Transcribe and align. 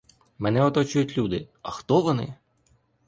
Мене 0.39 0.63
оточують 0.65 1.17
люди, 1.17 1.47
а 1.61 1.69
хто 1.71 2.01
вони? 2.01 2.33